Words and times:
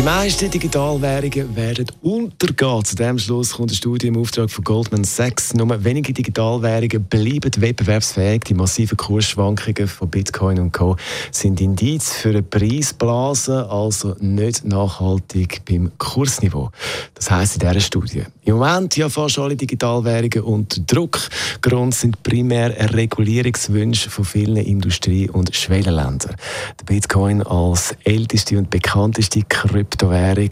Die 0.00 0.06
meisten 0.06 0.50
Digitalwährungen 0.50 1.54
werden 1.54 1.84
untergehen. 2.00 2.82
Zu 2.86 2.96
dem 2.96 3.18
Schluss 3.18 3.52
kommt 3.52 3.68
eine 3.68 3.76
Studie 3.76 4.06
im 4.06 4.16
Auftrag 4.16 4.50
von 4.50 4.64
Goldman 4.64 5.04
Sachs. 5.04 5.52
Nur 5.52 5.84
wenige 5.84 6.14
Digitalwährungen 6.14 7.04
bleiben 7.04 7.50
wettbewerbsfähig. 7.58 8.44
Die 8.44 8.54
massiven 8.54 8.96
Kursschwankungen 8.96 9.86
von 9.86 10.08
Bitcoin 10.08 10.58
und 10.58 10.72
Co. 10.72 10.96
sind 11.30 11.60
Indiz 11.60 12.14
für 12.14 12.30
eine 12.30 12.42
Preisblase, 12.42 13.68
also 13.68 14.16
nicht 14.20 14.64
nachhaltig 14.64 15.66
beim 15.68 15.92
Kursniveau. 15.98 16.70
Das 17.12 17.30
heisst 17.30 17.56
in 17.56 17.68
dieser 17.68 17.80
Studie. 17.80 18.22
Im 18.46 18.54
Moment 18.54 18.96
ja 18.96 19.10
fast 19.10 19.38
alle 19.38 19.54
Digitalwährungen 19.54 20.40
unter 20.40 20.80
Druck. 20.80 21.18
Grund 21.60 21.94
sind 21.94 22.22
primär 22.22 22.94
Regulierungswünsche 22.94 24.08
von 24.08 24.24
vielen 24.24 24.56
Industrie- 24.56 25.28
und 25.28 25.54
Schwellenländern. 25.54 26.36
Der 26.80 26.84
Bitcoin 26.86 27.42
als 27.42 27.94
älteste 28.04 28.56
und 28.56 28.70
bekannteste 28.70 29.42
Krypto 29.46 29.89
Kryptowährung 29.90 30.50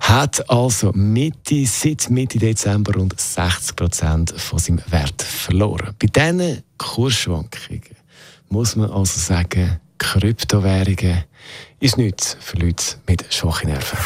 hat 0.00 0.48
also 0.48 0.92
Mitte, 0.92 1.66
seit 1.66 2.10
Mitte 2.10 2.38
Dezember 2.38 2.94
rund 2.94 3.18
60 3.20 3.76
Prozent 3.76 4.34
von 4.36 4.58
seinem 4.58 4.80
Wert 4.88 5.20
verloren. 5.20 5.94
Bei 5.98 6.06
diesen 6.06 6.62
Kursschwankungen 6.78 7.82
muss 8.48 8.76
man 8.76 8.90
also 8.90 9.18
sagen, 9.18 9.80
Kryptowährungen 9.98 11.24
ist 11.80 11.98
nichts 11.98 12.36
für 12.40 12.56
Leute 12.58 12.84
mit 13.06 13.26
schwachen 13.34 13.70
Nerven. 13.70 13.98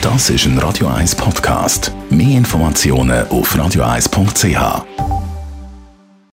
Das 0.00 0.30
ist 0.30 0.46
ein 0.46 0.58
Radio 0.58 0.86
1 0.86 1.14
Podcast. 1.14 1.92
Mehr 2.08 2.38
Informationen 2.38 3.28
auf 3.28 3.54
radio1.ch. 3.54 5.07